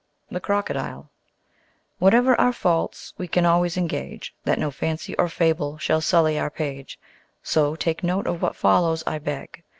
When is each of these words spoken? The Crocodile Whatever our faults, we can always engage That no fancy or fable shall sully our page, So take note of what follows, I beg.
The 0.31 0.39
Crocodile 0.39 1.11
Whatever 1.99 2.33
our 2.41 2.53
faults, 2.53 3.13
we 3.19 3.27
can 3.27 3.45
always 3.45 3.77
engage 3.77 4.33
That 4.45 4.57
no 4.57 4.71
fancy 4.71 5.15
or 5.17 5.29
fable 5.29 5.77
shall 5.77 6.01
sully 6.01 6.39
our 6.39 6.49
page, 6.49 6.97
So 7.43 7.75
take 7.75 8.03
note 8.03 8.25
of 8.25 8.41
what 8.41 8.55
follows, 8.55 9.03
I 9.05 9.19
beg. 9.19 9.61